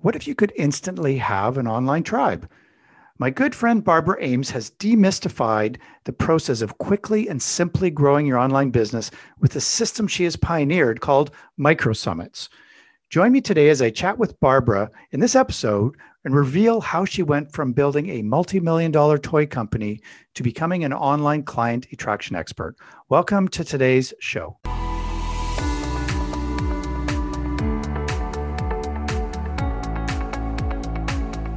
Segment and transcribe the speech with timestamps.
[0.00, 2.48] What if you could instantly have an online tribe?
[3.18, 8.38] My good friend Barbara Ames has demystified the process of quickly and simply growing your
[8.38, 12.48] online business with a system she has pioneered called Micro Summits.
[13.10, 17.24] Join me today as I chat with Barbara in this episode and reveal how she
[17.24, 20.00] went from building a multi million dollar toy company
[20.34, 22.76] to becoming an online client attraction expert.
[23.08, 24.58] Welcome to today's show.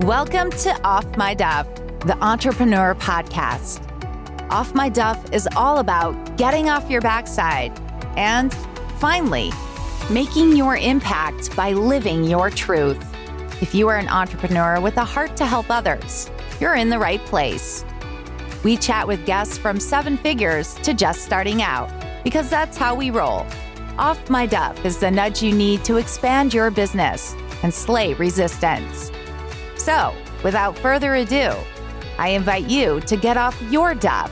[0.06, 1.68] Welcome to Off My Duff,
[2.08, 3.86] the entrepreneur podcast.
[4.50, 7.72] Off My Duff is all about getting off your backside
[8.18, 8.52] and
[8.98, 9.52] finally
[10.10, 12.98] making your impact by living your truth.
[13.62, 17.24] If you are an entrepreneur with a heart to help others, you're in the right
[17.26, 17.86] place.
[18.64, 21.92] We chat with guests from seven figures to just starting out
[22.24, 23.46] because that's how we roll.
[24.00, 29.12] Off My Duff is the nudge you need to expand your business and slay resistance.
[29.84, 30.14] So,
[30.44, 31.56] without further ado,
[32.20, 34.32] I invite you to get off your duff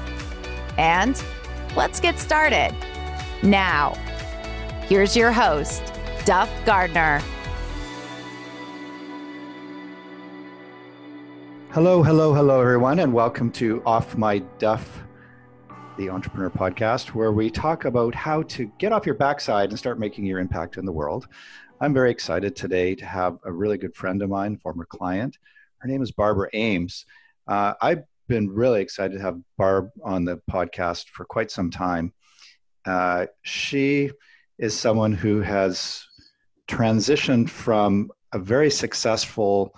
[0.78, 1.20] and
[1.76, 2.76] let's get started.
[3.42, 3.96] Now,
[4.84, 5.92] here's your host,
[6.24, 7.20] Duff Gardner.
[11.72, 15.02] Hello, hello, hello, everyone, and welcome to Off My Duff,
[15.98, 19.98] the entrepreneur podcast, where we talk about how to get off your backside and start
[19.98, 21.28] making your impact in the world.
[21.82, 25.38] I'm very excited today to have a really good friend of mine, former client.
[25.78, 27.06] Her name is Barbara Ames.
[27.48, 32.12] Uh, I've been really excited to have Barb on the podcast for quite some time.
[32.86, 34.12] Uh, she
[34.58, 36.06] is someone who has
[36.68, 39.74] transitioned from a very successful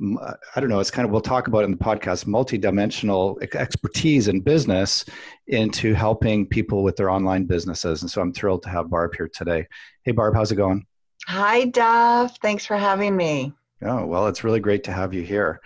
[0.00, 4.42] I don't know, it's kind of, we'll talk about in the podcast, multi-dimensional expertise in
[4.42, 5.04] business
[5.48, 8.02] into helping people with their online businesses.
[8.02, 9.66] And so I'm thrilled to have Barb here today.
[10.04, 10.86] Hey, Barb, how's it going?
[11.28, 12.38] Hi, Duff.
[12.40, 13.52] Thanks for having me.
[13.82, 15.60] Oh, well, it's really great to have you here.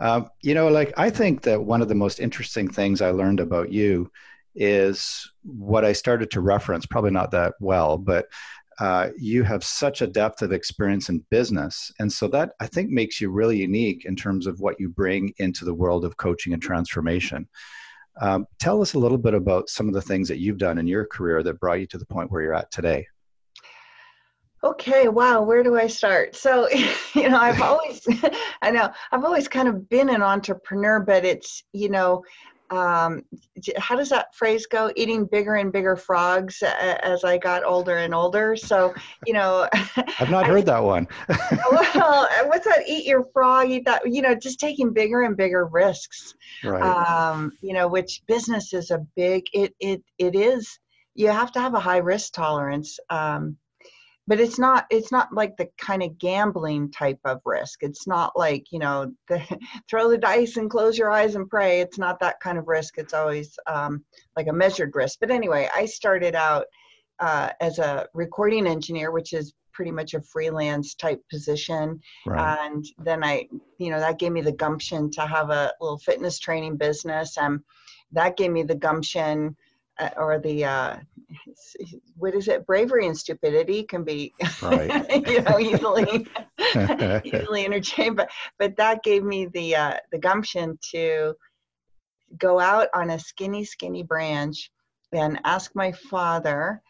[0.00, 3.38] Um, you know, like, I think that one of the most interesting things I learned
[3.38, 4.10] about you
[4.56, 8.26] is what I started to reference, probably not that well, but
[8.80, 11.92] uh, you have such a depth of experience in business.
[12.00, 15.32] And so that I think makes you really unique in terms of what you bring
[15.38, 17.48] into the world of coaching and transformation.
[18.20, 20.88] Um, tell us a little bit about some of the things that you've done in
[20.88, 23.06] your career that brought you to the point where you're at today.
[24.64, 26.34] Okay, wow, where do I start?
[26.34, 26.68] So,
[27.14, 28.06] you know, I've always,
[28.62, 32.24] I know, I've always kind of been an entrepreneur, but it's, you know,
[32.70, 33.22] um,
[33.76, 34.90] how does that phrase go?
[34.96, 38.56] Eating bigger and bigger frogs as I got older and older.
[38.56, 38.92] So,
[39.24, 39.68] you know,
[40.18, 41.06] I've not heard that one.
[41.28, 42.82] well, what's that?
[42.88, 46.34] Eat your frog, eat that, you know, just taking bigger and bigger risks.
[46.64, 46.82] Right.
[46.82, 50.80] Um, you know, which business is a big, it, it, it is,
[51.14, 52.98] you have to have a high risk tolerance.
[53.10, 53.56] Um,
[54.26, 57.82] but it's not it's not like the kind of gambling type of risk.
[57.82, 59.42] It's not like you know the,
[59.88, 61.80] throw the dice and close your eyes and pray.
[61.80, 62.98] It's not that kind of risk.
[62.98, 64.04] It's always um,
[64.36, 65.18] like a measured risk.
[65.20, 66.66] But anyway i started out
[67.20, 72.00] uh, as a recording engineer which is pretty much a freelance type position.
[72.26, 72.58] Right.
[72.66, 73.46] and then i
[73.78, 77.36] you know that gave me the gumption to have a little fitness training business.
[77.38, 77.60] And
[78.12, 79.56] that gave me the gumption
[79.98, 80.96] uh, or the uh,
[82.16, 84.32] what is it bravery and stupidity can be
[84.62, 85.26] right.
[85.28, 86.26] you know easily
[87.24, 91.34] easily interchanged but but that gave me the uh, the gumption to
[92.38, 94.70] go out on a skinny skinny branch
[95.12, 96.80] and ask my father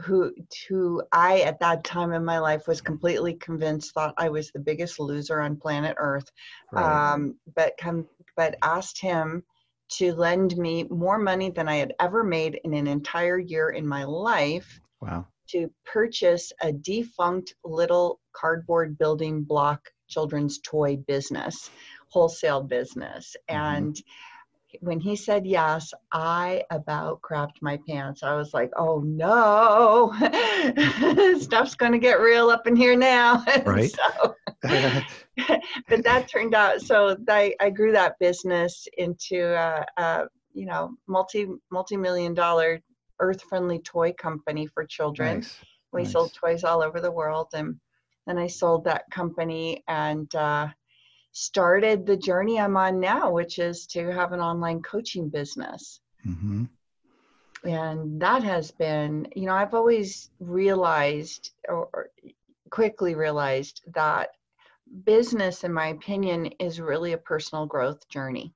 [0.00, 0.32] who
[0.68, 4.58] who I at that time in my life was completely convinced thought I was the
[4.58, 6.30] biggest loser on planet Earth,
[6.72, 7.12] right.
[7.12, 8.06] um, but come
[8.36, 9.44] but asked him
[9.90, 13.86] to lend me more money than I had ever made in an entire year in
[13.86, 14.80] my life.
[15.00, 15.26] Wow.
[15.48, 21.70] To purchase a defunct little cardboard building block children's toy business,
[22.08, 23.36] wholesale business.
[23.50, 23.76] Mm-hmm.
[23.76, 24.02] And
[24.80, 28.22] when he said yes, I about crapped my pants.
[28.22, 30.12] I was like, oh no,
[31.40, 33.44] stuff's going to get real up in here now.
[33.64, 33.90] Right.
[33.90, 34.34] so,
[35.88, 40.94] but that turned out, so I, I grew that business into a, a you know,
[41.06, 42.80] multi, multi-million dollar
[43.20, 45.40] earth-friendly toy company for children.
[45.40, 45.56] Nice.
[45.92, 46.12] We nice.
[46.12, 47.48] sold toys all over the world.
[47.54, 47.76] And
[48.26, 50.68] then I sold that company and, uh,
[51.34, 56.00] started the journey I'm on now, which is to have an online coaching business.
[56.24, 56.64] Mm-hmm.
[57.68, 62.10] And that has been, you know, I've always realized or
[62.70, 64.30] quickly realized that
[65.04, 68.52] business, in my opinion, is really a personal growth journey.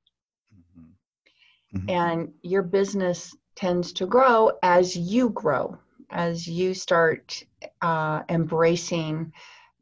[0.55, 1.79] Mm-hmm.
[1.79, 1.91] Mm-hmm.
[1.91, 5.79] And your business tends to grow as you grow,
[6.11, 7.43] as you start
[7.83, 9.33] uh, embracing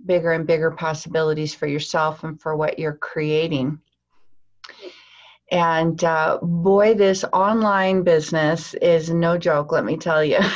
[0.05, 3.79] bigger and bigger possibilities for yourself and for what you're creating.
[5.51, 10.39] And uh, boy, this online business is no joke, let me tell you.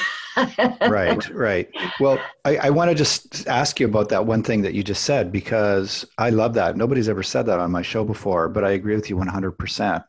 [0.89, 1.69] right, right.
[1.99, 5.05] Well, I, I want to just ask you about that one thing that you just
[5.05, 6.77] said because I love that.
[6.77, 10.05] Nobody's ever said that on my show before, but I agree with you 100%.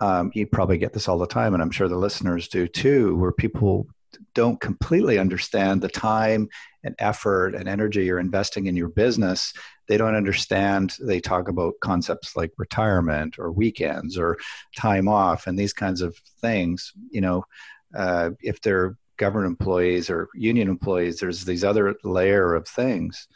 [0.00, 3.16] Um, you probably get this all the time, and I'm sure the listeners do too,
[3.16, 3.86] where people
[4.34, 6.48] don't completely understand the time
[6.84, 9.52] and effort and energy you're investing in your business
[9.88, 14.36] they don't understand they talk about concepts like retirement or weekends or
[14.76, 17.44] time off and these kinds of things you know
[17.94, 23.28] uh, if they're government employees or union employees there's these other layer of things.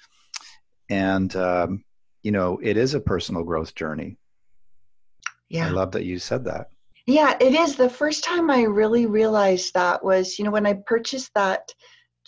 [0.91, 1.85] And um,
[2.27, 4.19] you know it is a personal growth journey.
[5.49, 5.69] Yeah.
[5.69, 6.71] i love that you said that.
[7.07, 7.77] Yeah it is.
[7.77, 11.63] The first time i really realized that was you know when i purchased that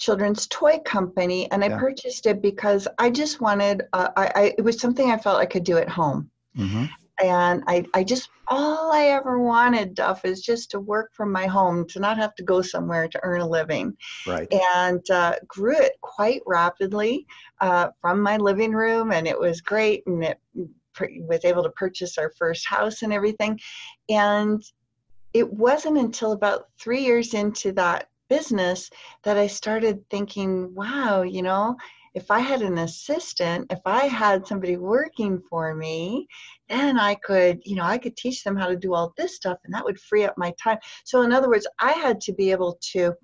[0.05, 1.79] children's toy company and i yeah.
[1.87, 5.53] purchased it because i just wanted uh, I, I, it was something i felt i
[5.53, 6.31] could do at home.
[6.57, 6.85] Mm-hmm.
[7.23, 11.47] And I, I just all i ever wanted duff is just to work from my
[11.47, 13.97] home to not have to go somewhere to earn a living.
[14.27, 14.53] Right.
[14.75, 17.27] And uh, grew it quite rapidly
[17.61, 20.39] uh, from my living room and it was great and it
[21.21, 23.59] was able to purchase our first house and everything.
[24.09, 24.63] And
[25.35, 28.91] it wasn't until about three years into that business
[29.25, 31.77] that I started thinking, wow, you know,
[32.19, 36.27] if I had an assistant, if I had somebody working for me,
[36.69, 39.59] then I could, you know, I could teach them how to do all this stuff
[39.65, 40.79] and that would free up my time.
[41.05, 43.15] So in other words, I had to be able to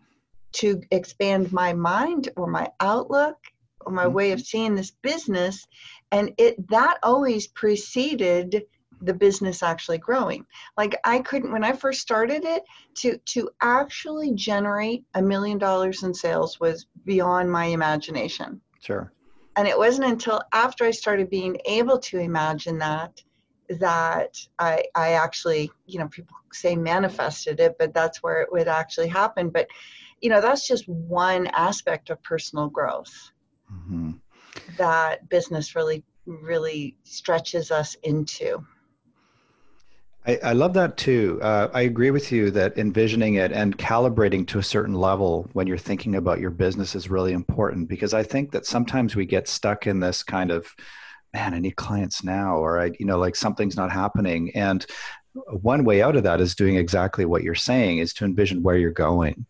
[0.60, 3.36] to expand my mind or my outlook
[3.84, 4.44] or my way of mm-hmm.
[4.44, 5.66] seeing this business
[6.12, 8.62] and it that always preceded
[9.02, 10.46] the business actually growing
[10.78, 12.62] like i couldn't when i first started it
[12.94, 19.12] to to actually generate a million dollars in sales was beyond my imagination sure.
[19.56, 23.22] And it wasn't until after i started being able to imagine that
[23.80, 28.68] that i i actually you know people say manifested it but that's where it would
[28.68, 29.48] actually happen.
[29.48, 29.68] But
[30.20, 33.30] you know that's just one aspect of personal growth.
[33.72, 34.12] Mm-hmm.
[34.76, 38.64] that business really really stretches us into
[40.26, 41.38] I, I love that too.
[41.42, 45.66] Uh, I agree with you that envisioning it and calibrating to a certain level when
[45.66, 49.48] you're thinking about your business is really important because I think that sometimes we get
[49.48, 50.66] stuck in this kind of,
[51.34, 54.50] man, I need clients now, or I, you know, like something's not happening.
[54.54, 54.86] And
[55.48, 58.78] one way out of that is doing exactly what you're saying is to envision where
[58.78, 59.44] you're going.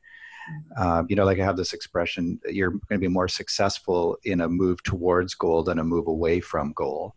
[0.76, 4.40] Uh, you know, like I have this expression, you're going to be more successful in
[4.40, 7.14] a move towards goal than a move away from goal.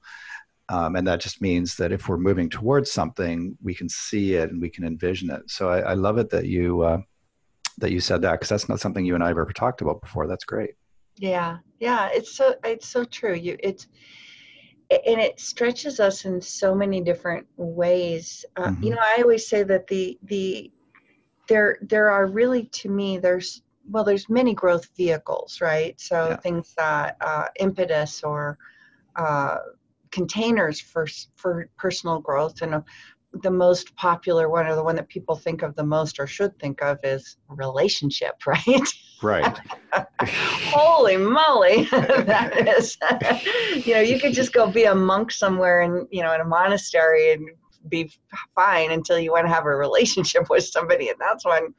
[0.70, 4.52] Um, and that just means that if we're moving towards something, we can see it
[4.52, 5.50] and we can envision it.
[5.50, 7.00] So I, I love it that you uh,
[7.78, 10.02] that you said that because that's not something you and I have ever talked about
[10.02, 10.28] before.
[10.28, 10.72] That's great.
[11.16, 13.34] Yeah, yeah, it's so it's so true.
[13.34, 13.88] You it's
[14.90, 18.46] and it stretches us in so many different ways.
[18.56, 18.84] Uh, mm-hmm.
[18.84, 20.72] You know, I always say that the the
[21.48, 26.00] there there are really to me there's well there's many growth vehicles, right?
[26.00, 26.36] So yeah.
[26.38, 28.58] things that uh, impetus or
[29.16, 29.58] uh,
[30.12, 32.82] containers for for personal growth and uh,
[33.42, 36.58] the most popular one or the one that people think of the most or should
[36.60, 39.60] think of is relationship right right
[40.22, 42.98] holy moly that is
[43.86, 46.46] you know you could just go be a monk somewhere and you know in a
[46.46, 47.50] monastery and
[47.90, 48.12] be
[48.56, 51.74] fine until you want to have a relationship with somebody and that's when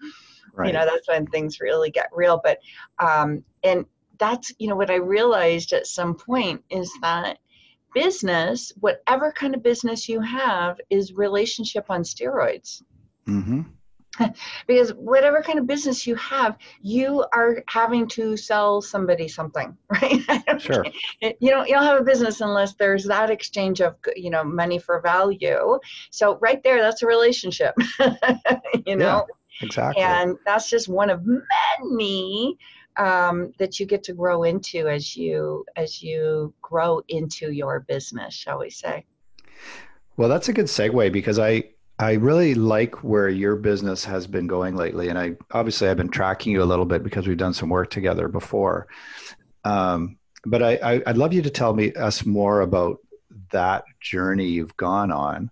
[0.55, 0.69] right.
[0.69, 2.59] you know that's when things really get real but
[2.99, 3.85] um and
[4.19, 7.39] that's you know what i realized at some point is that
[7.95, 12.83] business, whatever kind of business you have, is relationship on steroids.
[13.27, 13.63] Mm-hmm.
[14.67, 20.21] because whatever kind of business you have, you are having to sell somebody something, right?
[20.59, 20.85] Sure.
[21.21, 24.79] you don't you don't have a business unless there's that exchange of you know money
[24.79, 25.79] for value.
[26.11, 27.75] So right there, that's a relationship.
[28.87, 29.27] you know.
[29.61, 30.03] Yeah, exactly.
[30.03, 31.23] And that's just one of
[31.81, 32.59] many
[32.99, 38.35] um, that you get to grow into as you as you grow into your business,
[38.35, 39.05] shall we say?
[40.17, 41.65] Well, that's a good segue because I
[41.99, 46.11] I really like where your business has been going lately, and I obviously I've been
[46.11, 48.89] tracking you a little bit because we've done some work together before.
[49.65, 52.99] Um, but I, I would love you to tell me us more about
[53.51, 55.51] that journey you've gone on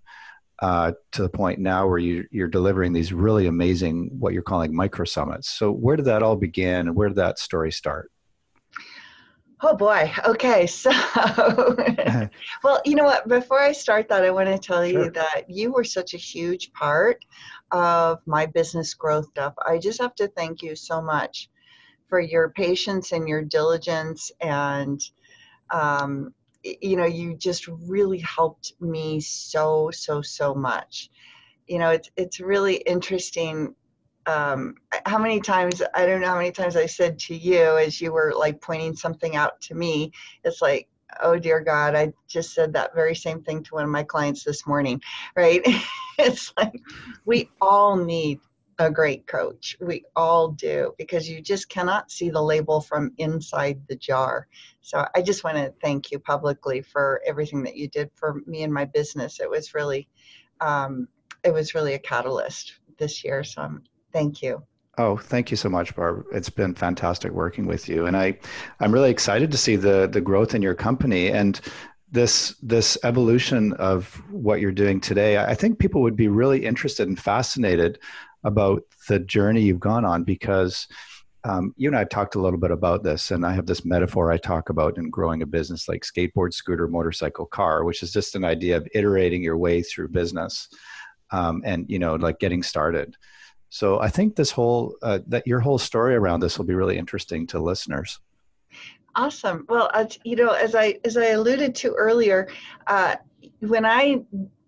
[0.59, 4.75] uh, to the point now where you, you're delivering these really amazing what you're calling
[4.75, 5.49] micro summits.
[5.49, 8.11] So where did that all begin, and where did that story start?
[9.61, 10.11] Oh boy.
[10.25, 10.67] Okay.
[10.77, 10.91] So,
[12.63, 13.27] well, you know what?
[13.27, 15.05] Before I start that, I want to tell sure.
[15.05, 17.23] you that you were such a huge part
[17.71, 19.53] of my business growth stuff.
[19.65, 21.49] I just have to thank you so much
[22.07, 25.01] for your patience and your diligence and
[25.71, 26.33] um,
[26.63, 31.09] you know, you just really helped me so, so, so much.
[31.67, 33.75] You know, it's it's really interesting.
[34.25, 38.01] Um, how many times I don't know how many times I said to you as
[38.01, 40.11] you were like pointing something out to me.
[40.43, 40.87] It's like,
[41.21, 44.43] oh dear God, I just said that very same thing to one of my clients
[44.43, 45.01] this morning.
[45.35, 45.61] Right?
[46.17, 46.81] it's like
[47.25, 48.39] we all need
[48.79, 49.75] a great coach.
[49.81, 54.47] We all do because you just cannot see the label from inside the jar.
[54.81, 58.63] So I just want to thank you publicly for everything that you did for me
[58.63, 59.39] and my business.
[59.39, 60.07] It was really,
[60.61, 61.07] um,
[61.43, 63.43] it was really a catalyst this year.
[63.43, 64.63] So I'm, thank you.
[64.99, 66.25] Oh, thank you so much, Barb.
[66.31, 68.39] It's been fantastic working with you, and I,
[68.79, 71.61] I'm really excited to see the the growth in your company and
[72.11, 75.37] this this evolution of what you're doing today.
[75.37, 77.99] I think people would be really interested and fascinated
[78.47, 80.87] about the journey you've gone on because
[81.43, 84.31] um, you and I talked a little bit about this, and I have this metaphor
[84.31, 88.35] I talk about in growing a business like skateboard, scooter, motorcycle, car, which is just
[88.35, 90.67] an idea of iterating your way through business,
[91.31, 93.15] um, and you know, like getting started.
[93.69, 96.97] So I think this whole uh, that your whole story around this will be really
[96.97, 98.19] interesting to listeners.
[99.15, 99.65] Awesome.
[99.69, 102.49] Well, uh, you know, as I as I alluded to earlier,
[102.87, 103.15] uh,
[103.59, 104.21] when I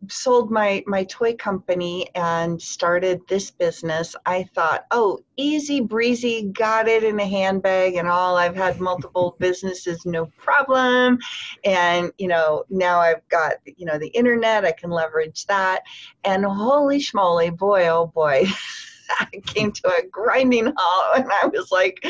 [0.07, 6.87] sold my my toy company and started this business i thought oh easy breezy got
[6.87, 8.35] it in a handbag and all.
[8.35, 11.17] I've had multiple businesses no problem.
[11.63, 15.83] And you know now i've got you know the internet i can leverage that.
[16.23, 18.45] And holy schmoly boy oh boy
[19.45, 22.03] came to a grinding halt and I was like,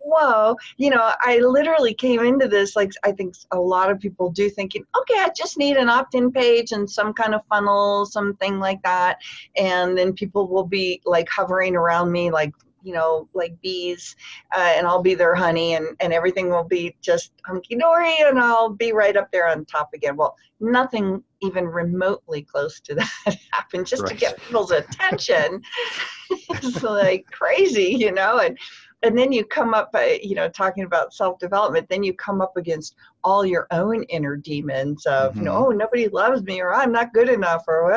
[0.00, 4.30] whoa, you know, I literally came into this like I think a lot of people
[4.30, 8.58] do thinking, okay, I just need an opt-in page and some kind of funnel, something
[8.58, 9.18] like that.
[9.56, 12.52] And then people will be like hovering around me like
[12.84, 14.14] you know, like bees,
[14.54, 18.38] uh, and I'll be their honey, and, and everything will be just hunky dory, and
[18.38, 20.16] I'll be right up there on top again.
[20.16, 24.10] Well, nothing even remotely close to that happened just right.
[24.10, 25.62] to get people's attention.
[26.30, 28.58] it's like crazy, you know, and
[29.04, 32.40] and then you come up, uh, you know, talking about self development, then you come
[32.40, 35.40] up against all your own inner demons of, mm-hmm.
[35.40, 35.72] you know, mm-hmm.
[35.74, 37.92] oh, nobody loves me or I'm not good enough or,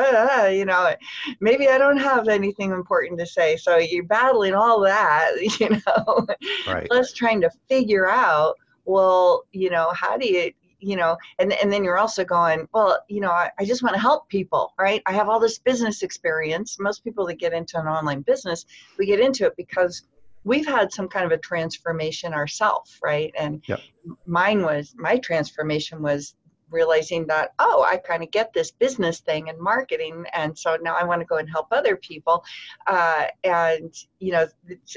[0.50, 0.94] you know,
[1.40, 3.56] maybe I don't have anything important to say.
[3.56, 6.26] So you're battling all that, you know,
[6.66, 6.86] right.
[6.86, 11.72] plus trying to figure out, well, you know, how do you, you know and, and
[11.72, 15.02] then you're also going well you know I, I just want to help people right
[15.06, 18.64] i have all this business experience most people that get into an online business
[18.96, 20.04] we get into it because
[20.48, 23.32] we've had some kind of a transformation ourselves, right?
[23.38, 23.80] And yep.
[24.26, 26.34] mine was my transformation was
[26.70, 30.94] realizing that oh i kind of get this business thing and marketing and so now
[30.94, 32.44] i want to go and help other people
[32.88, 34.46] uh, and you know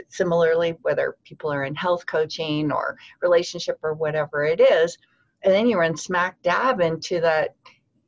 [0.09, 4.97] similarly whether people are in health coaching or relationship or whatever it is
[5.43, 7.55] and then you run smack dab into that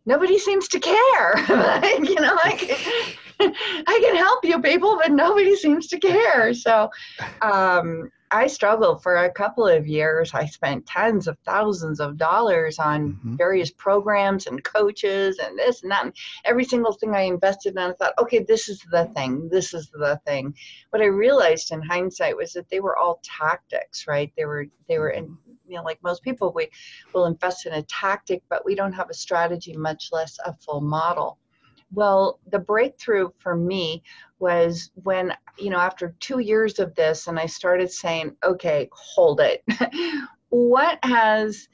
[0.05, 1.37] nobody seems to care
[2.03, 6.53] you know like I can help you people, but nobody seems to care.
[6.53, 6.89] So
[7.41, 10.33] um, I struggled for a couple of years.
[10.33, 13.35] I spent tens of thousands of dollars on mm-hmm.
[13.35, 16.05] various programs and coaches and this and that.
[16.05, 19.49] And every single thing I invested in, I thought, okay, this is the thing.
[19.49, 20.55] This is the thing.
[20.89, 24.31] What I realized in hindsight was that they were all tactics, right?
[24.35, 25.37] They were they were in
[25.67, 26.69] you know like most people we
[27.13, 30.81] will invest in a tactic but we don't have a strategy much less a full
[30.81, 31.39] model
[31.93, 34.03] well, the breakthrough for me
[34.39, 39.39] was when, you know, after two years of this, and I started saying, okay, hold
[39.39, 39.63] it.
[40.49, 41.67] what has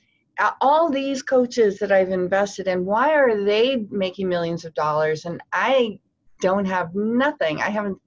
[0.62, 5.42] all these coaches that I've invested in, why are they making millions of dollars and
[5.52, 6.00] I
[6.42, 7.62] don't have nothing?
[7.62, 7.98] I haven't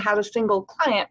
[0.00, 1.08] had a single client.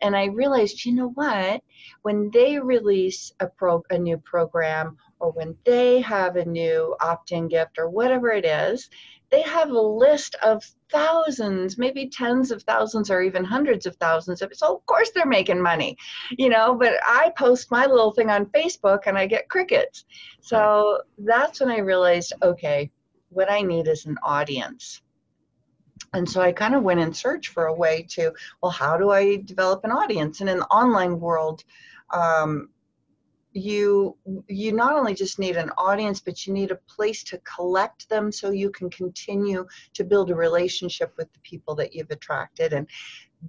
[0.00, 1.62] And I realized, you know what?
[2.02, 7.48] When they release a pro a new program or when they have a new opt-in
[7.48, 8.88] gift or whatever it is,
[9.34, 10.62] they have a list of
[10.92, 14.52] thousands, maybe tens of thousands or even hundreds of thousands of.
[14.54, 15.96] So of course they're making money,
[16.30, 20.04] you know, but I post my little thing on Facebook and I get crickets.
[20.40, 22.92] So that's when I realized, okay,
[23.30, 25.00] what I need is an audience.
[26.12, 29.10] And so I kind of went in search for a way to, well, how do
[29.10, 30.40] I develop an audience?
[30.40, 31.64] And in the online world,
[32.12, 32.68] um,
[33.54, 34.16] you
[34.48, 38.32] you not only just need an audience but you need a place to collect them
[38.32, 42.72] so you can continue to build a relationship with the people that you've attracted.
[42.72, 42.88] And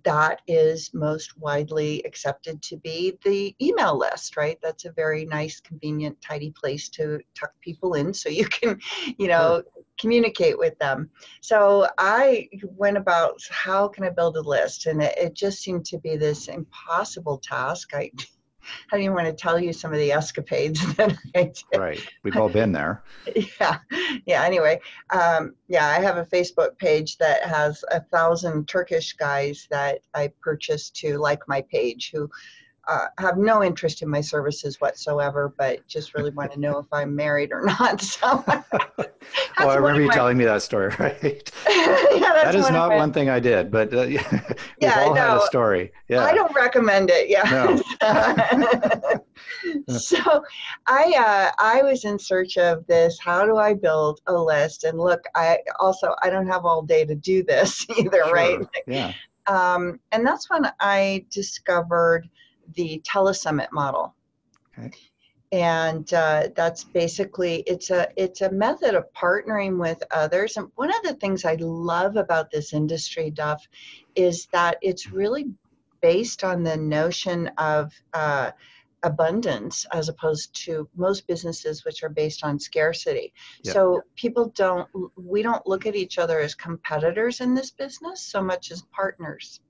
[0.04, 4.60] that is most widely accepted to be the email list right?
[4.62, 8.80] That's a very nice convenient tidy place to tuck people in so you can
[9.18, 9.64] you know
[10.00, 11.10] communicate with them.
[11.42, 14.86] So i went about how can i build a list?
[14.86, 17.96] And it, it just seemed to be this impossible task.
[17.96, 18.12] I
[18.92, 21.80] I don't even want to tell you some of the escapades that I did.
[21.80, 22.00] Right.
[22.24, 23.04] We've all been there.
[23.60, 23.80] yeah.
[24.26, 24.44] Yeah.
[24.44, 24.80] Anyway,
[25.12, 30.32] um, yeah, I have a Facebook page that has a thousand Turkish guys that I
[30.42, 32.30] purchased to like my page who
[32.88, 36.86] uh, have no interest in my services whatsoever, but just really want to know if
[36.92, 38.04] I'm married or not.
[38.16, 40.14] So, well, I remember you my...
[40.14, 41.52] telling me that story, right?
[41.68, 42.96] yeah, that is not my...
[42.96, 44.22] one thing I did, but uh, we've
[44.80, 45.92] yeah, all had a story.
[46.08, 47.28] Yeah, I don't recommend it.
[47.28, 47.44] Yeah.
[47.52, 47.76] No.
[49.98, 50.44] so,
[50.88, 53.18] I uh, I was in search of this.
[53.20, 54.84] How do I build a list?
[54.84, 58.34] And look, I also I don't have all day to do this either, sure.
[58.34, 58.60] right?
[58.88, 59.14] Yeah.
[59.48, 62.28] Um, and that's when I discovered
[62.74, 64.16] the telesummit model.
[64.78, 64.92] Okay.
[65.52, 70.58] And uh, that's basically it's a it's a method of partnering with others.
[70.58, 73.66] And one of the things I love about this industry, Duff,
[74.16, 75.46] is that it's really
[76.02, 78.52] based on the notion of uh,
[79.06, 83.32] abundance as opposed to most businesses which are based on scarcity
[83.64, 88.42] so people don't we don't look at each other as competitors in this business so
[88.42, 89.62] much as partners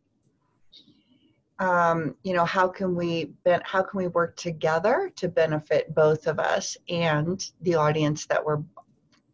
[1.59, 3.31] um, you know how can we
[3.63, 8.61] how can we work together to benefit both of us and the audience that we're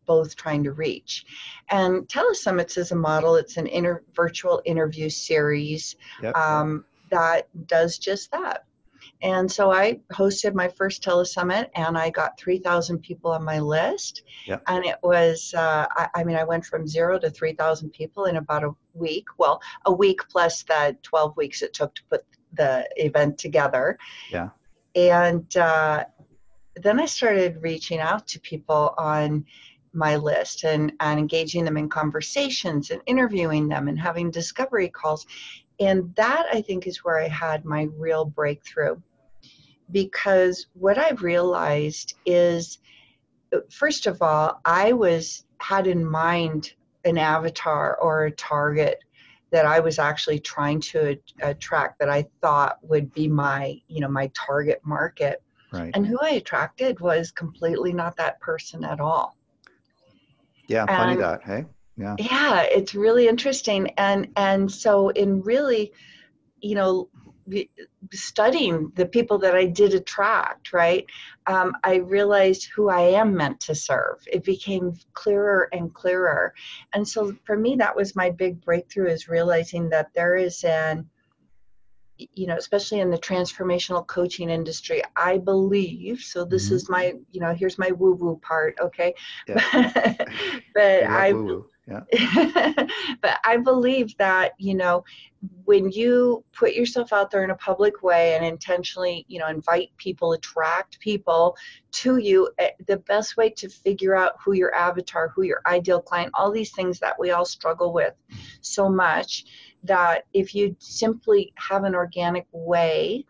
[0.06, 1.25] both trying to reach
[1.70, 6.36] and telesummits is a model it's an inter- virtual interview series yep.
[6.36, 8.66] um, that does just that
[9.22, 14.24] and so I hosted my first telesummit and I got 3,000 people on my list.
[14.48, 14.63] Yep.
[14.68, 18.38] And it was, uh, I, I, mean, I went from zero to 3,000 people in
[18.38, 19.25] about a week.
[19.38, 24.00] Well, a week plus the 12 weeks it took to put the event together.
[24.32, 24.50] Yeah.
[24.96, 26.06] And uh,
[26.75, 29.46] then I started reaching out to people on
[29.94, 35.28] my list and, and engaging them in conversations and interviewing them and having discovery calls.
[35.80, 38.98] And that I think is where I had my real breakthrough
[39.91, 42.79] because what I've realized is,
[43.53, 46.74] uh, first of all, I was had in mind
[47.05, 49.00] an avatar or a target
[49.51, 54.07] that I was actually trying to attract that I thought would be my, you know,
[54.07, 55.44] my target market.
[55.74, 55.92] Right.
[55.94, 59.37] And who I attracted was completely not that person at all.
[60.68, 61.66] Yeah, funny and, that, hey?
[61.98, 62.16] Yeah.
[62.18, 63.92] Yeah, it's really interesting.
[63.98, 65.92] And and so in really,
[66.61, 67.09] you know,
[68.14, 71.05] studying the people that I did attract, right,
[71.48, 74.18] um, I realized who I am meant to serve.
[74.31, 76.53] It became clearer and clearer.
[76.94, 81.09] And so for me, that was my big breakthrough is realizing that there is an,
[82.18, 86.75] you know, especially in the transformational coaching industry, I believe, so this mm-hmm.
[86.75, 89.16] is my, you know, here's my woo woo part, okay?
[89.48, 89.61] Yeah.
[90.75, 92.01] but I, woo-woo yeah.
[93.22, 95.03] but I believe that, you know,
[95.65, 99.89] when you put yourself out there in a public way and intentionally, you know, invite
[99.98, 101.55] people, attract people
[101.91, 106.01] to you, eh, the best way to figure out who your avatar, who your ideal
[106.01, 108.13] client, all these things that we all struggle with
[108.61, 109.46] so much
[109.83, 113.25] that if you simply have an organic way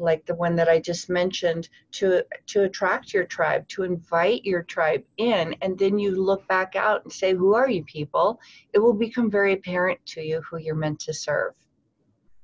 [0.00, 4.62] like the one that I just mentioned, to to attract your tribe, to invite your
[4.62, 8.40] tribe in, and then you look back out and say, "Who are you, people?"
[8.72, 11.54] It will become very apparent to you who you're meant to serve.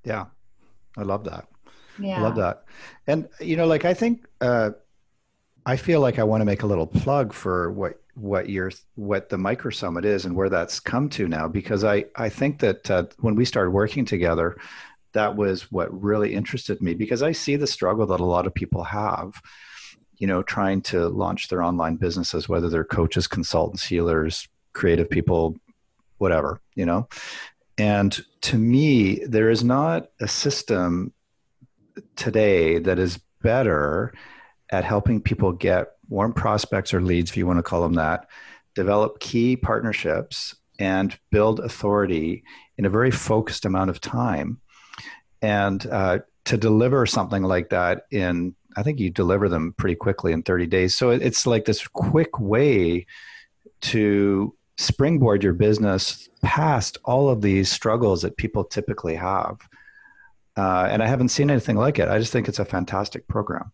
[0.05, 0.27] Yeah,
[0.97, 1.49] I love that.
[1.99, 2.65] Yeah, I love that.
[3.07, 4.71] And you know, like I think uh,
[5.65, 9.29] I feel like I want to make a little plug for what what your what
[9.29, 12.91] the micro summit is and where that's come to now because I I think that
[12.91, 14.57] uh, when we started working together
[15.17, 18.55] that was what really interested me because I see the struggle that a lot of
[18.55, 19.41] people have,
[20.19, 25.57] you know, trying to launch their online businesses, whether they're coaches, consultants, healers, creative people,
[26.19, 27.09] whatever, you know.
[27.79, 31.13] And to me, there is not a system
[32.15, 34.13] today that is better
[34.71, 38.29] at helping people get warm prospects or leads, if you want to call them that,
[38.75, 42.45] develop key partnerships, and build authority
[42.77, 44.61] in a very focused amount of time
[45.47, 50.33] and uh, to deliver something like that in i think you deliver them pretty quickly
[50.33, 50.95] in 30 days.
[50.95, 53.07] So it's like this quick way
[53.93, 59.57] to springboard your business past all of these struggles that people typically have.
[60.57, 62.09] Uh, and i haven't seen anything like it.
[62.09, 63.73] I just think it's a fantastic program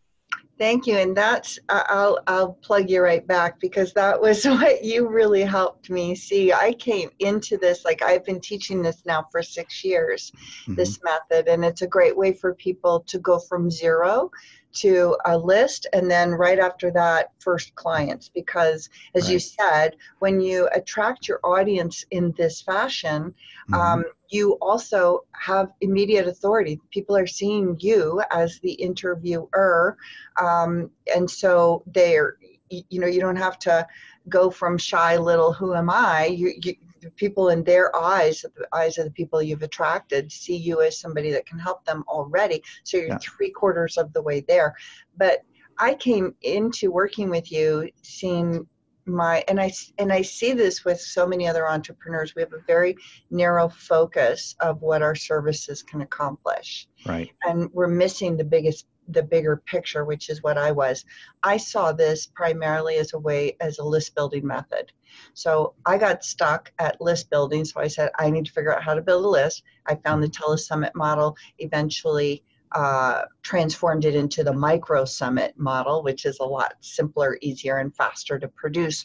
[0.62, 5.08] Thank you, and that's I'll I'll plug you right back because that was what you
[5.08, 6.52] really helped me see.
[6.52, 10.76] I came into this like I've been teaching this now for six years, mm-hmm.
[10.76, 14.30] this method, and it's a great way for people to go from zero
[14.72, 19.32] to a list and then right after that first clients because as right.
[19.32, 23.34] you said when you attract your audience in this fashion
[23.70, 23.74] mm-hmm.
[23.74, 29.96] um, you also have immediate authority people are seeing you as the interviewer
[30.40, 32.36] um, and so they're
[32.70, 33.86] you know you don't have to
[34.28, 36.74] go from shy little who am i you, you
[37.10, 41.30] people in their eyes, the eyes of the people you've attracted, see you as somebody
[41.30, 42.62] that can help them already.
[42.84, 43.18] So you're yeah.
[43.18, 44.74] three quarters of the way there.
[45.16, 45.42] But
[45.78, 48.66] I came into working with you seeing
[49.04, 52.34] my and I and I see this with so many other entrepreneurs.
[52.34, 52.96] We have a very
[53.30, 56.86] narrow focus of what our services can accomplish.
[57.04, 57.30] Right.
[57.42, 61.04] And we're missing the biggest the bigger picture, which is what I was.
[61.42, 64.92] I saw this primarily as a way as a list building method.
[65.34, 67.64] So I got stuck at list building.
[67.64, 69.62] So I said, I need to figure out how to build a list.
[69.86, 76.24] I found the telesummit model, eventually uh, transformed it into the micro summit model, which
[76.24, 79.04] is a lot simpler, easier, and faster to produce.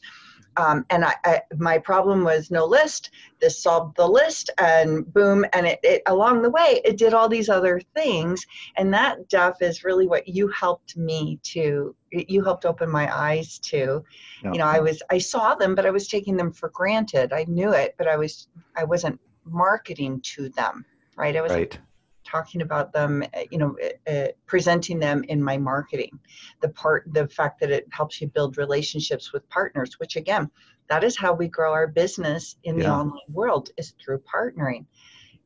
[0.58, 3.12] Um, and I, I, my problem was no list.
[3.40, 5.46] This solved the list, and boom!
[5.54, 8.44] And it, it, along the way, it did all these other things.
[8.76, 11.96] And that Duff is really what you helped me to.
[12.12, 14.04] You helped open my eyes to.
[14.44, 14.52] Yeah.
[14.52, 17.34] You know, I was I saw them, but I was taking them for granted.
[17.34, 20.86] I knew it, but I was I wasn't marketing to them.
[21.16, 21.36] Right?
[21.36, 21.80] I was right
[22.28, 23.76] talking about them, eh, you know,
[24.08, 26.20] uh, presenting them in my marketing.
[26.62, 30.50] The part, the fact that it helps you build relationships with partners, which again,
[30.90, 32.84] that is how we grow our business in yeah.
[32.84, 34.86] the online world is through partnering,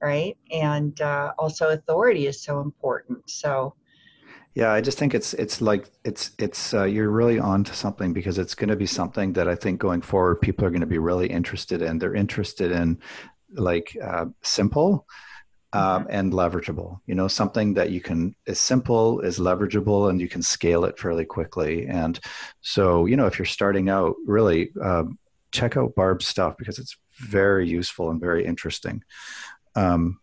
[0.01, 0.37] right?
[0.51, 3.29] And uh, also authority is so important.
[3.29, 3.75] So.
[4.53, 8.11] Yeah, I just think it's it's like it's it's uh, you're really on to something
[8.11, 10.87] because it's going to be something that I think going forward people are going to
[10.87, 11.99] be really interested in.
[11.99, 12.99] They're interested in
[13.53, 15.07] like uh, simple,
[15.73, 16.99] um, and leverageable.
[17.05, 20.99] You know, something that you can is simple, is leverageable, and you can scale it
[20.99, 21.87] fairly quickly.
[21.87, 22.19] And
[22.61, 25.17] so, you know, if you're starting out, really um,
[25.51, 29.03] check out Barb's stuff because it's very useful and very interesting,
[29.75, 30.19] um,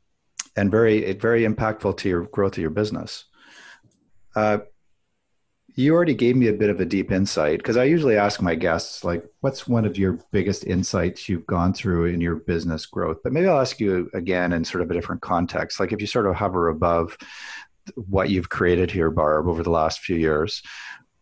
[0.57, 3.25] and very very impactful to your growth of your business.
[4.37, 4.59] Uh,
[5.79, 8.57] you already gave me a bit of a deep insight because I usually ask my
[8.57, 13.19] guests, like, what's one of your biggest insights you've gone through in your business growth?
[13.23, 15.79] But maybe I'll ask you again in sort of a different context.
[15.79, 17.17] Like, if you sort of hover above
[17.95, 20.63] what you've created here, Barb, over the last few years,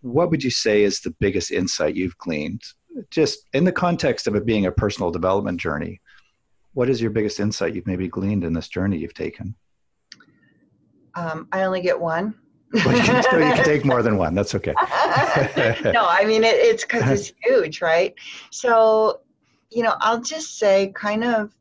[0.00, 2.62] what would you say is the biggest insight you've gleaned?
[3.10, 6.00] Just in the context of it being a personal development journey,
[6.72, 9.54] what is your biggest insight you've maybe gleaned in this journey you've taken?
[11.14, 12.36] Um, I only get one
[12.84, 14.34] well, you, can, you, can, take more than one.
[14.34, 14.74] That's okay.
[15.92, 18.14] no, I mean, it, it's because it's huge, right?
[18.50, 19.20] So,
[19.70, 21.54] you know, I'll just say kind of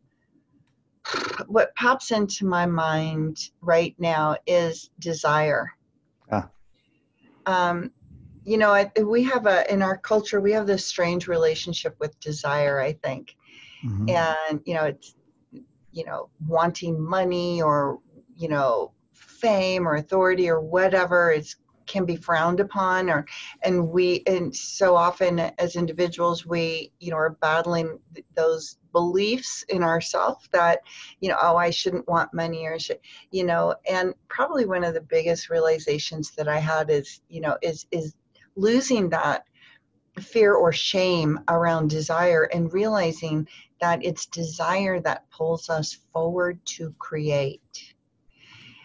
[1.48, 5.72] what pops into my mind right now is desire.
[6.32, 6.50] Ah.
[7.46, 7.92] Um,
[8.44, 12.20] you know, I, we have a, in our culture, we have this strange relationship with
[12.20, 13.36] desire, I think.
[13.84, 14.10] Mm-hmm.
[14.10, 15.16] And, you know, it's,
[15.92, 18.00] you know, wanting money or,
[18.36, 23.26] you know, fame or authority or whatever is can be frowned upon or
[23.64, 28.00] and we and so often as individuals we you know are battling
[28.36, 30.80] those beliefs in ourselves that
[31.20, 33.00] you know oh i shouldn't want money or should
[33.32, 37.58] you know and probably one of the biggest realizations that i had is you know
[37.62, 38.16] is is
[38.56, 39.46] losing that
[40.20, 43.48] fear or shame around desire and realizing
[43.82, 47.95] that it's desire that pulls us forward to create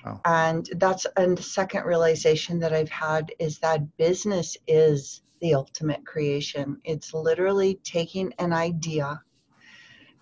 [0.04, 0.20] Oh.
[0.24, 6.06] And that's and the second realization that I've had is that business is the ultimate
[6.06, 6.80] creation.
[6.84, 9.22] It's literally taking an idea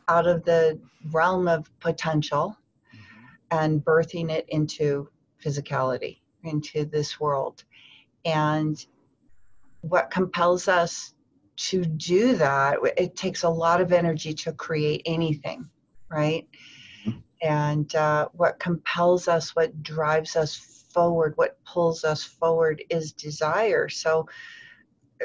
[0.09, 2.57] out of the realm of potential
[2.95, 3.59] mm-hmm.
[3.59, 5.09] and birthing it into
[5.45, 7.64] physicality, into this world.
[8.25, 8.85] And
[9.83, 11.14] what compels us
[11.57, 15.69] to do that, it takes a lot of energy to create anything,
[16.11, 16.47] right?
[17.42, 20.57] And uh, what compels us what drives us
[20.92, 23.88] forward what pulls us forward is desire.
[23.88, 24.27] So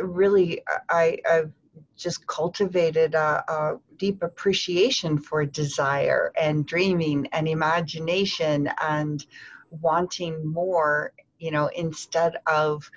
[0.01, 1.51] really i i've
[1.95, 9.25] just cultivated a, a deep appreciation for desire and dreaming and imagination and
[9.69, 12.89] wanting more you know instead of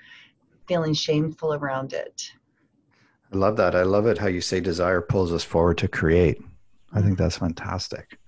[0.66, 2.32] feeling shameful around it.
[3.32, 3.74] I love that.
[3.74, 6.38] I love it how you say desire pulls us forward to create.
[6.92, 8.18] I think that's fantastic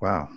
[0.00, 0.28] Wow.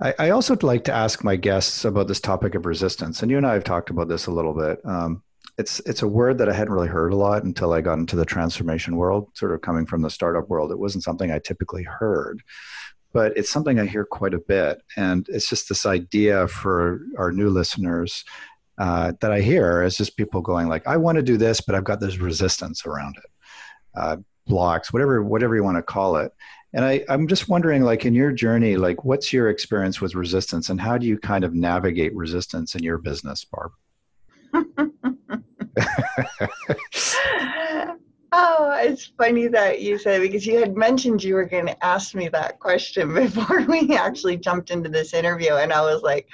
[0.00, 3.36] I, I also like to ask my guests about this topic of resistance, and you
[3.36, 4.80] and I have talked about this a little bit.
[4.84, 5.22] Um,
[5.56, 8.14] it's it's a word that I hadn't really heard a lot until I got into
[8.14, 10.70] the transformation world, sort of coming from the startup world.
[10.70, 12.42] It wasn't something I typically heard,
[13.12, 14.80] but it's something I hear quite a bit.
[14.96, 18.24] And it's just this idea for our new listeners
[18.78, 21.74] uh, that I hear is just people going like, I want to do this, but
[21.74, 23.30] I've got this resistance around it,
[23.96, 26.32] uh, blocks, whatever, whatever you want to call it.
[26.74, 30.68] And I, I'm just wondering, like in your journey, like what's your experience with resistance,
[30.68, 33.72] and how do you kind of navigate resistance in your business, Barb?
[38.30, 42.14] Oh, it's funny that you said because you had mentioned you were going to ask
[42.14, 46.28] me that question before we actually jumped into this interview, and I was like,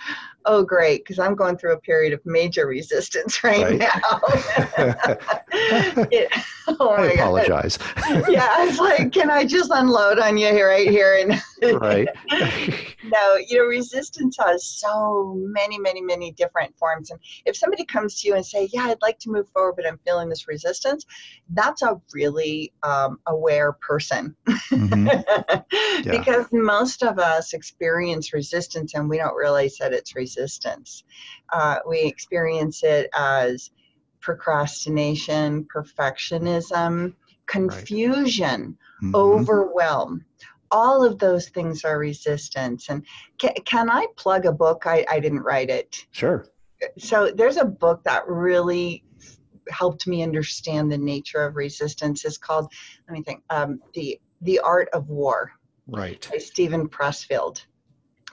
[0.46, 3.78] oh great because i'm going through a period of major resistance right, right.
[3.78, 4.20] now
[6.11, 6.30] it,
[6.80, 7.78] oh i apologize
[8.28, 12.09] yeah i was like can i just unload on you here right here and right
[13.04, 18.20] no you know resistance has so many many many different forms and if somebody comes
[18.20, 21.07] to you and say yeah i'd like to move forward but i'm feeling this resistance
[21.50, 25.07] that's a really um, aware person mm-hmm.
[26.04, 26.18] yeah.
[26.18, 31.05] because most of us experience resistance and we don't realize that it's resistance resistance.
[31.53, 33.70] Uh, we experience it as
[34.20, 37.14] procrastination, perfectionism,
[37.47, 39.09] confusion, right.
[39.09, 39.14] mm-hmm.
[39.14, 40.25] overwhelm.
[40.70, 42.88] All of those things are resistance.
[42.88, 43.05] And
[43.38, 44.85] can, can I plug a book?
[44.87, 46.07] I, I didn't write it.
[46.11, 46.47] Sure.
[46.99, 49.05] So there's a book that really
[49.70, 52.25] helped me understand the nature of resistance.
[52.25, 52.73] It's called,
[53.09, 55.53] let me think, um, the the Art of War.
[55.87, 56.29] Right.
[56.31, 57.64] By Steven Pressfield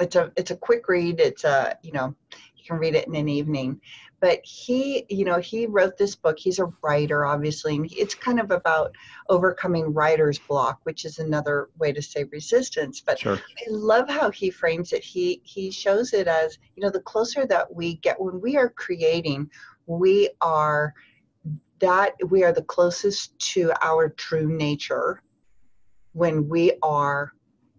[0.01, 1.19] it's a it's a quick read.
[1.19, 2.15] It's a you know
[2.57, 3.79] you can read it in an evening.
[4.19, 6.37] But he you know he wrote this book.
[6.37, 8.95] He's a writer, obviously, and it's kind of about
[9.29, 13.01] overcoming writer's block, which is another way to say resistance.
[13.01, 13.35] But sure.
[13.35, 15.03] I love how he frames it.
[15.03, 18.69] He he shows it as you know the closer that we get when we are
[18.69, 19.49] creating,
[19.85, 20.93] we are
[21.79, 25.23] that we are the closest to our true nature
[26.13, 27.31] when we are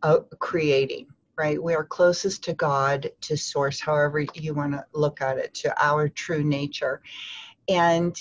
[0.03, 1.62] uh, creating right?
[1.62, 5.75] We are closest to God, to source, however you want to look at it, to
[5.83, 7.03] our true nature.
[7.68, 8.16] And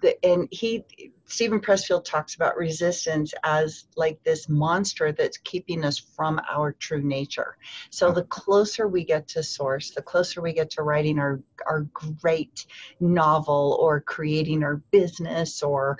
[0.00, 0.84] the, and he
[1.26, 7.00] Steven Pressfield talks about resistance as like this monster that's keeping us from our true
[7.00, 7.56] nature.
[7.88, 11.82] So the closer we get to source, the closer we get to writing our our
[11.92, 12.66] great
[13.00, 15.98] novel or creating our business or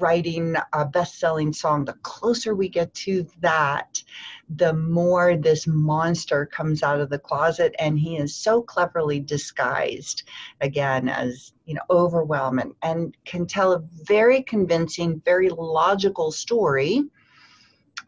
[0.00, 4.02] writing a best-selling song, the closer we get to that,
[4.48, 10.24] the more this monster comes out of the closet and he is so cleverly disguised
[10.60, 17.02] again as you know overwhelm and, and can tell a very convincing very logical story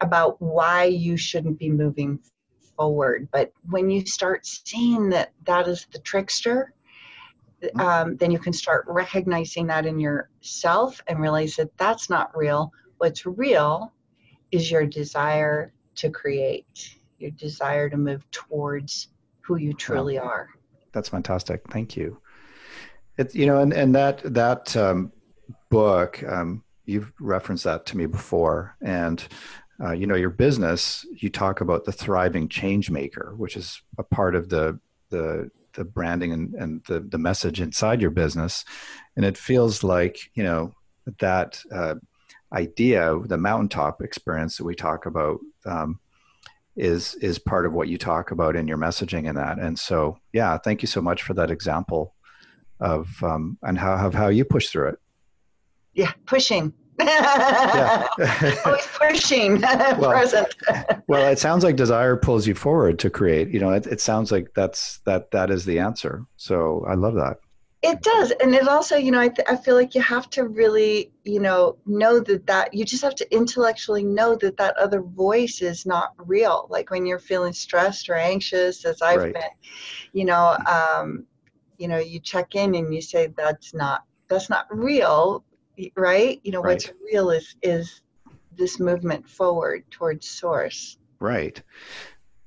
[0.01, 2.19] about why you shouldn't be moving
[2.77, 3.27] forward.
[3.31, 6.75] But when you start seeing that that is the trickster
[7.79, 12.71] um, then you can start recognizing that in yourself and realize that that's not real.
[12.99, 13.91] What's real
[14.51, 19.07] is your desire to create your desire to move towards
[19.41, 20.49] who you truly are.
[20.91, 21.63] That's fantastic.
[21.71, 22.19] Thank you
[23.17, 25.11] it's you know, and and that that um,
[25.69, 29.25] book um, you've referenced that to me before, and
[29.83, 31.05] uh, you know your business.
[31.11, 35.85] You talk about the thriving change maker, which is a part of the the the
[35.85, 38.65] branding and, and the the message inside your business,
[39.15, 40.71] and it feels like you know
[41.19, 41.95] that uh,
[42.53, 45.39] idea, the mountaintop experience that we talk about.
[45.65, 45.99] Um,
[46.77, 50.17] is is part of what you talk about in your messaging in that and so
[50.33, 52.14] yeah thank you so much for that example
[52.79, 54.99] of um, and how of how you push through it.
[55.93, 56.73] Yeah, pushing.
[56.99, 58.07] yeah.
[58.65, 60.55] Always pushing well, present.
[61.07, 63.49] well, it sounds like desire pulls you forward to create.
[63.49, 66.25] You know, it, it sounds like that's that that is the answer.
[66.37, 67.37] So I love that.
[67.81, 70.45] It does, and it also, you know, I, th- I feel like you have to
[70.45, 75.01] really, you know, know that that you just have to intellectually know that that other
[75.01, 76.65] voice is not real.
[76.71, 79.33] Like when you're feeling stressed or anxious, as I've right.
[79.33, 79.49] been,
[80.13, 81.27] you know, um,
[81.77, 85.43] you know you check in and you say that's not that's not real
[85.95, 86.39] right?
[86.43, 86.73] You know right.
[86.73, 88.01] what's real is is
[88.57, 90.97] this movement forward towards source.
[91.19, 91.61] Right.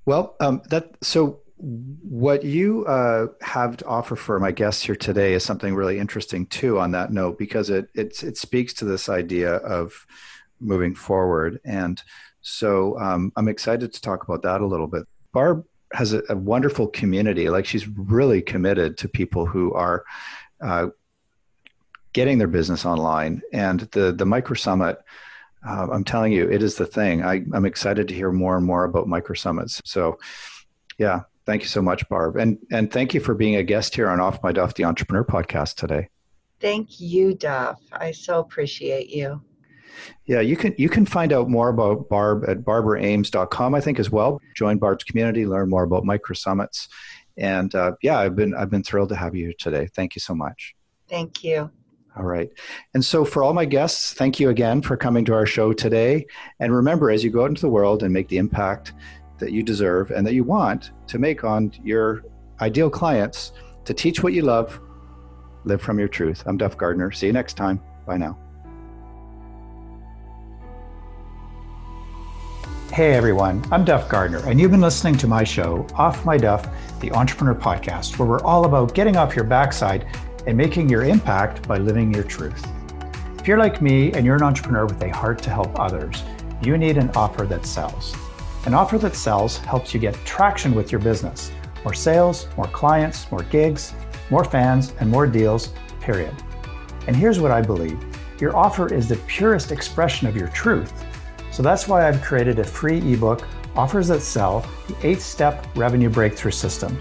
[0.07, 5.33] Well um, that so what you uh, have to offer for my guests here today
[5.33, 9.09] is something really interesting too on that note because it it, it speaks to this
[9.09, 10.07] idea of
[10.61, 11.61] moving forward.
[11.64, 12.03] And
[12.41, 15.05] so um, i'm excited to talk about that a little bit.
[15.33, 17.48] Barb has a, a, wonderful community.
[17.48, 20.05] Like she's really committed to people who are
[20.61, 20.88] uh,
[22.12, 23.42] getting their business online.
[23.53, 24.98] And the the Micro Summit,
[25.66, 27.24] uh, I'm telling you, it is the thing.
[27.24, 29.81] I, I'm excited to hear more and more about Micro Summits.
[29.85, 30.18] So,
[30.98, 34.09] yeah, thank you so much, Barb, and and thank you for being a guest here
[34.09, 36.09] on Off My Duff, the Entrepreneur Podcast today.
[36.61, 37.81] Thank you, Duff.
[37.92, 39.40] I so appreciate you.
[40.27, 44.11] Yeah, you can you can find out more about Barb at barbaraames.com, I think, as
[44.11, 44.40] well.
[44.55, 46.88] Join Barb's community, learn more about micro summits,
[47.37, 49.88] and uh, yeah, I've been I've been thrilled to have you here today.
[49.94, 50.74] Thank you so much.
[51.09, 51.70] Thank you.
[52.16, 52.51] All right.
[52.94, 56.27] And so, for all my guests, thank you again for coming to our show today.
[56.59, 58.92] And remember, as you go out into the world and make the impact
[59.38, 62.24] that you deserve and that you want to make on your
[62.61, 63.53] ideal clients,
[63.85, 64.81] to teach what you love,
[65.64, 66.42] live from your truth.
[66.44, 67.12] I'm Duff Gardner.
[67.12, 67.81] See you next time.
[68.05, 68.38] Bye now.
[72.90, 76.66] Hey everyone, I'm Duff Gardner, and you've been listening to my show, Off My Duff,
[76.98, 80.07] the Entrepreneur Podcast, where we're all about getting off your backside
[80.46, 82.66] and making your impact by living your truth.
[83.38, 86.24] If you're like me and you're an entrepreneur with a heart to help others,
[86.62, 88.16] you need an offer that sells.
[88.64, 91.53] An offer that sells helps you get traction with your business
[91.85, 93.94] more sales, more clients, more gigs,
[94.31, 96.35] more fans, and more deals, period.
[97.07, 98.03] And here's what I believe
[98.40, 101.05] your offer is the purest expression of your truth.
[101.50, 106.11] So that's why I've created a free ebook, Offers That Sell, the eight step revenue
[106.11, 106.98] breakthrough system.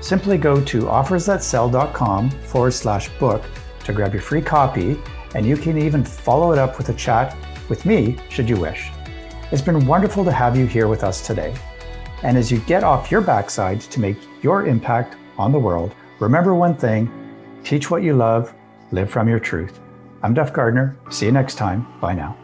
[0.00, 3.44] Simply go to offersthatsell.com forward slash book
[3.84, 4.98] to grab your free copy,
[5.34, 7.36] and you can even follow it up with a chat
[7.68, 8.90] with me should you wish.
[9.52, 11.54] It's been wonderful to have you here with us today.
[12.22, 16.54] And as you get off your backside to make your impact on the world, remember
[16.54, 17.10] one thing
[17.64, 18.54] teach what you love,
[18.90, 19.80] live from your truth.
[20.22, 20.96] I'm Duff Gardner.
[21.10, 21.86] See you next time.
[22.00, 22.39] Bye now.